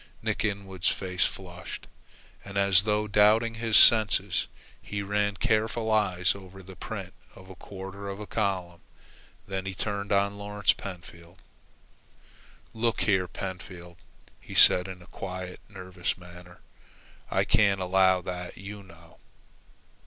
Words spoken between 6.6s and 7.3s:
the print